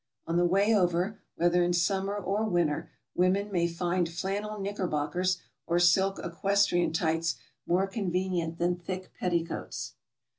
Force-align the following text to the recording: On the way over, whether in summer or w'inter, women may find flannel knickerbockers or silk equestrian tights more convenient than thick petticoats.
On 0.25 0.35
the 0.35 0.45
way 0.47 0.73
over, 0.75 1.19
whether 1.35 1.61
in 1.61 1.73
summer 1.73 2.15
or 2.15 2.43
w'inter, 2.45 2.89
women 3.13 3.51
may 3.51 3.67
find 3.67 4.09
flannel 4.09 4.59
knickerbockers 4.59 5.37
or 5.67 5.77
silk 5.77 6.17
equestrian 6.23 6.91
tights 6.91 7.35
more 7.67 7.85
convenient 7.85 8.57
than 8.57 8.75
thick 8.77 9.13
petticoats. 9.13 9.93